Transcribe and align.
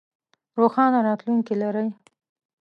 روښانه 0.59 0.99
راتلوونکې 1.07 1.53
لرئ 1.61 1.87